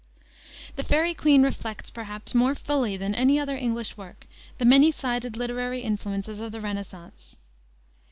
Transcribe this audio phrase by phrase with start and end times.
[0.77, 4.25] The Faery Queene reflects, perhaps, more fully than any other English work,
[4.57, 7.35] the many sided literary influences of the renascence.